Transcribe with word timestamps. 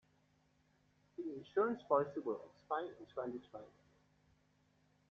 The 1.15 1.31
insurance 1.37 1.83
policy 1.87 2.21
will 2.25 2.41
expire 2.49 2.87
in 2.99 3.05
twenty-twenty. 3.13 3.67